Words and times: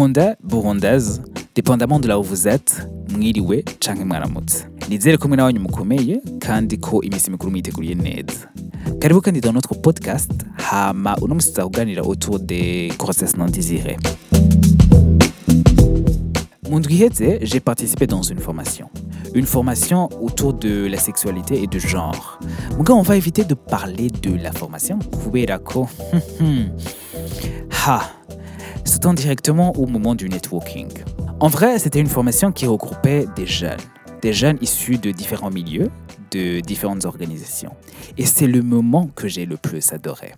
burundais 0.00 0.34
burundaise 0.42 1.20
dépendamment 1.54 2.00
de 2.00 2.08
là 2.08 2.18
où 2.18 2.22
vous 2.22 2.48
êtes 2.48 2.86
mwiriwe 3.12 3.62
canke 3.80 4.04
mwaramutse 4.04 4.66
nizere 4.88 5.18
ko 5.18 5.28
mwe 5.28 5.36
nawanyu 5.36 5.60
mukomeye 5.60 6.20
kandi 6.40 6.78
ko 6.78 7.02
iminsi 7.02 7.30
mikuru 7.30 7.50
mwiteguriye 7.50 7.94
neza 7.94 8.48
karibu 8.98 9.20
kandi 9.20 9.40
dans 9.40 9.52
notre 9.52 9.74
podcast 9.74 10.30
hama 10.56 11.16
uno 11.20 11.34
musi 11.34 11.48
tuzakuganira 11.48 12.02
autour 12.02 12.38
des 12.38 12.88
grossesses 12.98 13.36
non 13.36 13.50
désirées 13.50 13.98
Mon 16.70 16.80
iheze, 16.82 17.38
j'ai 17.42 17.58
participé 17.58 18.06
dans 18.06 18.22
une 18.22 18.38
formation. 18.38 18.88
Une 19.34 19.44
formation 19.44 20.08
autour 20.22 20.52
de 20.54 20.86
la 20.86 20.98
sexualité 20.98 21.60
et 21.64 21.66
du 21.66 21.80
genre. 21.80 22.38
On 22.88 23.02
va 23.02 23.16
éviter 23.16 23.42
de 23.42 23.54
parler 23.54 24.08
de 24.08 24.36
la 24.40 24.52
formation. 24.52 25.00
kubera 25.24 25.58
ko 25.58 25.88
ha, 27.86 28.02
c'est 28.84 29.14
directement 29.14 29.72
au 29.76 29.86
moment 29.86 30.14
du 30.14 30.28
networking. 30.28 30.88
En 31.40 31.48
vrai, 31.48 31.78
c'était 31.78 32.00
une 32.00 32.06
formation 32.06 32.52
qui 32.52 32.66
regroupait 32.66 33.26
des 33.34 33.46
jeunes, 33.46 33.80
des 34.22 34.32
jeunes 34.32 34.58
issus 34.60 34.98
de 34.98 35.10
différents 35.10 35.50
milieux, 35.50 35.90
de 36.30 36.60
différentes 36.60 37.04
organisations. 37.04 37.72
Et 38.18 38.26
c'est 38.26 38.46
le 38.46 38.62
moment 38.62 39.08
que 39.14 39.26
j'ai 39.26 39.46
le 39.46 39.56
plus 39.56 39.92
adoré. 39.92 40.32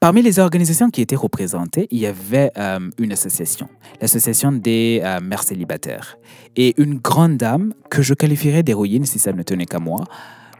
Parmi 0.00 0.22
les 0.22 0.38
organisations 0.38 0.90
qui 0.90 1.02
étaient 1.02 1.14
représentées, 1.14 1.86
il 1.90 1.98
y 1.98 2.06
avait 2.06 2.50
euh, 2.56 2.80
une 2.98 3.12
association, 3.12 3.68
l'association 4.00 4.50
des 4.50 5.02
euh, 5.04 5.20
mères 5.20 5.42
célibataires. 5.42 6.16
Et 6.56 6.74
une 6.80 6.94
grande 6.94 7.36
dame, 7.36 7.74
que 7.90 8.00
je 8.00 8.14
qualifierais 8.14 8.62
d'héroïne 8.62 9.04
si 9.04 9.18
ça 9.18 9.32
ne 9.32 9.42
tenait 9.42 9.66
qu'à 9.66 9.78
moi, 9.78 10.04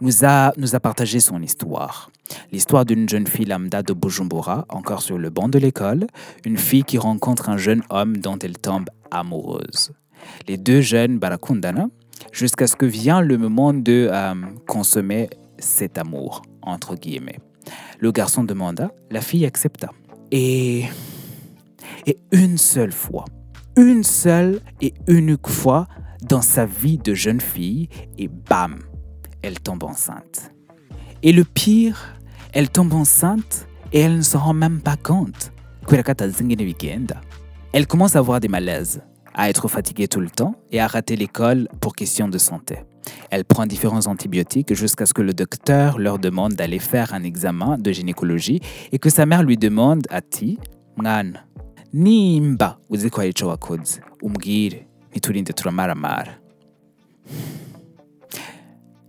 nous 0.00 0.24
a, 0.24 0.52
nous 0.56 0.74
a 0.74 0.80
partagé 0.80 1.20
son 1.20 1.42
histoire. 1.42 2.10
L'histoire 2.52 2.84
d'une 2.84 3.08
jeune 3.08 3.26
fille 3.26 3.44
lambda 3.44 3.82
de 3.82 3.92
Bujumbura, 3.92 4.66
encore 4.68 5.02
sur 5.02 5.18
le 5.18 5.30
banc 5.30 5.48
de 5.48 5.58
l'école, 5.58 6.06
une 6.44 6.56
fille 6.56 6.84
qui 6.84 6.98
rencontre 6.98 7.48
un 7.48 7.56
jeune 7.56 7.82
homme 7.90 8.16
dont 8.16 8.38
elle 8.38 8.58
tombe 8.58 8.88
amoureuse. 9.10 9.92
Les 10.48 10.56
deux 10.56 10.80
jeunes 10.80 11.18
barakundana, 11.18 11.88
jusqu'à 12.32 12.66
ce 12.66 12.76
que 12.76 12.86
vient 12.86 13.20
le 13.20 13.38
moment 13.38 13.72
de 13.72 14.08
euh, 14.10 14.34
consommer 14.66 15.28
cet 15.58 15.98
amour, 15.98 16.42
entre 16.62 16.94
guillemets. 16.94 17.38
Le 17.98 18.12
garçon 18.12 18.44
demanda, 18.44 18.90
la 19.10 19.20
fille 19.20 19.44
accepta. 19.44 19.90
Et, 20.30 20.84
et 22.06 22.18
une 22.32 22.58
seule 22.58 22.92
fois, 22.92 23.24
une 23.76 24.04
seule 24.04 24.60
et 24.80 24.94
unique 25.06 25.48
fois 25.48 25.86
dans 26.22 26.42
sa 26.42 26.66
vie 26.66 26.98
de 26.98 27.14
jeune 27.14 27.40
fille, 27.40 27.88
et 28.18 28.28
bam, 28.28 28.78
elle 29.42 29.60
tombe 29.60 29.84
enceinte. 29.84 30.52
Et 31.22 31.32
le 31.32 31.44
pire, 31.44 32.16
elle 32.52 32.70
tombe 32.70 32.92
enceinte 32.92 33.66
et 33.92 34.00
elle 34.00 34.16
ne 34.18 34.22
s'en 34.22 34.38
rend 34.38 34.54
même 34.54 34.80
pas 34.80 34.96
compte. 34.96 35.52
Elle 37.72 37.86
commence 37.86 38.16
à 38.16 38.18
avoir 38.18 38.40
des 38.40 38.48
malaises, 38.48 39.02
à 39.34 39.48
être 39.50 39.68
fatiguée 39.68 40.08
tout 40.08 40.20
le 40.20 40.30
temps 40.30 40.54
et 40.70 40.80
à 40.80 40.86
rater 40.86 41.16
l'école 41.16 41.68
pour 41.80 41.94
question 41.94 42.28
de 42.28 42.38
santé. 42.38 42.78
Elle 43.30 43.44
prend 43.44 43.66
différents 43.66 44.06
antibiotiques 44.06 44.74
jusqu'à 44.74 45.06
ce 45.06 45.14
que 45.14 45.22
le 45.22 45.32
docteur 45.32 45.98
leur 45.98 46.18
demande 46.18 46.54
d'aller 46.54 46.78
faire 46.78 47.14
un 47.14 47.22
examen 47.22 47.78
de 47.78 47.92
gynécologie 47.92 48.60
et 48.92 48.98
que 48.98 49.10
sa 49.10 49.26
mère 49.26 49.42
lui 49.42 49.56
demande 49.56 50.06
ati 50.10 50.58
mwana 50.96 51.44
nimba 51.92 52.78
uzi 52.90 53.10
ko 53.10 53.20
hari 53.20 53.30
ico 53.30 53.46
wakoze 53.48 54.00
umbwire 54.22 54.86
ntiturinde 55.10 55.52
turamaramara 55.52 56.38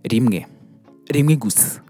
rimwe 0.04 0.46
rimwe 1.10 1.36
gusa 1.36 1.82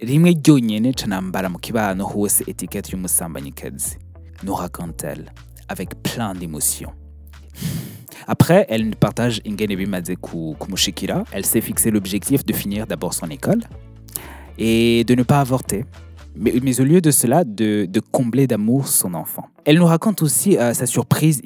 rimwe 0.00 0.30
ryonyene 0.44 0.92
canambara 0.92 1.48
mu 1.48 1.58
kibano 1.58 2.04
hose 2.06 2.44
etikete 2.46 2.92
y'umusambanyikazi 2.92 3.98
nous 4.42 4.54
raconte-t-elle 4.54 5.32
avec 5.68 6.02
plein 6.02 6.34
d'émotions 6.34 6.92
après, 8.26 8.64
elle 8.70 8.96
partage 8.96 9.40
ingene 9.46 9.76
bimaze 9.76 10.14
ku- 10.20 10.56
kumushikira. 10.58 11.24
Elle 11.30 11.44
s'est 11.44 11.60
fixé 11.60 11.90
l'objectif 11.90 12.42
de 12.44 12.54
finir 12.54 12.86
d'abord 12.86 13.12
son 13.12 13.28
école 13.28 13.60
et 14.56 15.04
de 15.04 15.14
ne 15.14 15.22
pas 15.24 15.40
avorter. 15.40 15.84
Mais, 16.36 16.80
au 16.80 16.84
lieu 16.84 17.00
de 17.00 17.10
cela, 17.10 17.44
de, 17.44 17.88
combler 18.10 18.46
d'amour 18.46 18.88
son 18.88 19.14
enfant. 19.14 19.46
Elle 19.64 19.78
nous 19.78 19.86
raconte 19.86 20.22
aussi 20.22 20.58
euh, 20.58 20.74
sa 20.74 20.86
surprise 20.86 21.40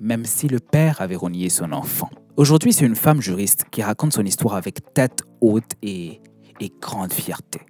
même 0.00 0.24
si 0.24 0.48
le 0.48 0.58
père 0.58 1.00
avait 1.00 1.16
renié 1.16 1.48
son 1.48 1.72
enfant. 1.72 2.10
Aujourd'hui, 2.36 2.72
c'est 2.72 2.84
une 2.84 2.96
femme 2.96 3.20
juriste 3.20 3.64
qui 3.70 3.82
raconte 3.82 4.12
son 4.12 4.24
histoire 4.24 4.54
avec 4.54 4.92
tête 4.94 5.22
haute 5.40 5.72
et, 5.82 6.20
et 6.60 6.72
grande 6.80 7.12
fierté. 7.12 7.60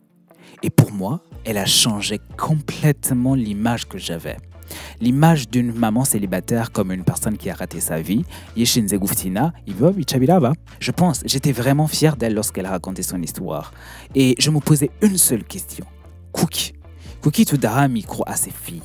Et 0.63 0.71
pour 0.71 0.93
moi, 0.93 1.23
elle 1.45 1.59
a 1.59 1.67
changé 1.67 2.19
complètement 2.37 3.35
l'image 3.35 3.87
que 3.87 3.99
j'avais. 3.99 4.37
L'image 5.01 5.49
d'une 5.49 5.73
maman 5.73 6.05
célibataire 6.05 6.73
comme 6.73 6.93
une 6.93 7.05
personne 7.05 7.37
qui 7.37 7.51
a 7.51 7.55
raté 7.55 7.81
sa 7.81 8.01
vie, 8.01 8.25
Yeshinze 8.57 8.95
Guftina. 8.95 9.53
Je 9.67 10.91
pense, 10.91 11.23
j'étais 11.27 11.53
vraiment 11.53 11.87
fier 11.87 12.17
d'elle 12.17 12.35
lorsqu'elle 12.35 12.67
racontait 12.67 13.03
son 13.03 13.21
histoire. 13.23 13.73
Et 14.15 14.35
je 14.39 14.51
me 14.51 14.61
posais 14.61 14.91
une 15.03 15.19
seule 15.19 15.45
question. 15.45 15.85
Kuki. 16.33 16.73
Kuki 17.23 17.45
tudaha 17.45 17.83
un 17.83 17.89
micro 17.89 18.23
à 18.27 18.37
ses 18.37 18.51
filles, 18.51 18.83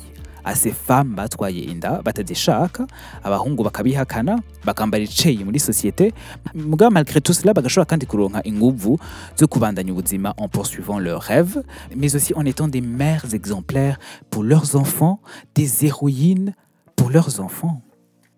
femmes 0.72 1.14
batwaye 1.14 1.62
inda 1.64 2.02
batazishaka 2.02 2.86
abahungu 3.22 3.62
bakabihakana 3.64 4.38
bakambara 4.64 5.04
iceye 5.04 5.44
muri 5.44 5.58
société. 5.58 6.12
Mugabo 6.54 6.90
malgré 6.92 7.20
tout 7.20 7.32
cela 7.32 7.52
bagashobora 7.54 7.86
kandi 7.86 8.06
kuronka 8.06 8.40
inguvu 8.44 8.98
zo 9.36 9.46
kubandanya 9.48 9.92
ubuzima 9.92 10.34
en 10.36 10.48
poursuivant 10.48 10.98
leurs 10.98 11.22
rêves 11.22 11.62
mais 11.96 12.14
aussi 12.14 12.34
en 12.34 12.44
étant 12.44 12.68
des 12.68 12.80
mères 12.80 13.34
exemplaires 13.34 13.98
pour 14.30 14.42
leurs 14.42 14.76
enfants 14.76 15.20
des 15.54 15.84
héroïnes 15.86 16.54
pour 16.96 17.10
leurs 17.10 17.40
enfants. 17.40 17.82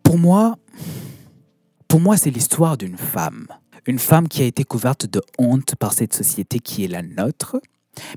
Pour 0.03 0.19
moi 0.19 0.57
pour 1.89 2.01
moi 2.01 2.17
c'est 2.17 2.31
l'histoire 2.31 2.77
d'une 2.77 2.97
femme. 2.97 3.47
Une 3.87 3.99
femme 3.99 4.29
qui 4.29 4.43
a 4.43 4.47
été 4.47 4.65
couverte 4.65 5.07
de 5.07 5.21
honte 5.39 5.75
par 5.77 5.93
cette 5.93 6.15
société 6.15 6.59
qui 6.59 6.85
est 6.85 6.89
la 6.89 7.03
nôtre 7.03 7.57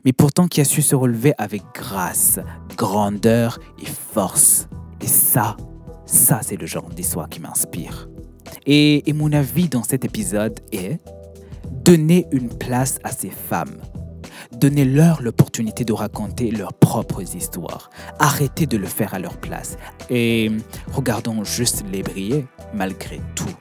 mais 0.06 0.14
pourtant 0.14 0.48
qui 0.48 0.62
a 0.62 0.66
su 0.66 0.82
se 0.82 0.96
relever 0.96 1.34
avec 1.38 1.64
grâce, 1.74 2.40
grandeur 2.76 3.60
et 3.82 3.86
force. 3.86 4.68
Et 5.02 5.08
ça, 5.08 5.58
ça 6.06 6.42
c'est 6.44 6.58
le 6.58 6.66
genre 6.66 6.90
d'histoire 6.90 7.30
qui 7.30 7.40
m'inspire. 7.40 8.10
Et, 8.66 9.10
et 9.10 9.14
mon 9.14 9.32
avis 9.34 9.70
dans 9.70 9.84
cet 9.84 10.06
épisode 10.06 10.60
est 10.72 11.00
donner 11.84 12.28
une 12.32 12.50
place 12.50 13.00
à 13.04 13.12
ces 13.12 13.30
femmes. 13.30 13.78
Donnez-leur 14.54 15.22
l'opportunité 15.22 15.84
de 15.84 15.94
raconter 15.94 16.52
leurs 16.52 16.74
propres 16.74 17.36
histoires. 17.36 17.90
Arrêtez 18.20 18.66
de 18.66 18.78
le 18.78 18.88
faire 18.88 19.14
à 19.14 19.20
leur 19.20 19.38
place. 19.38 19.78
Et 20.10 20.52
regardons 20.94 21.44
juste 21.44 21.84
les 21.92 22.02
briller 22.02 22.46
malgré 22.74 23.22
tout. 23.36 23.56